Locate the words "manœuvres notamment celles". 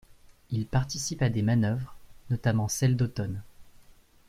1.43-2.97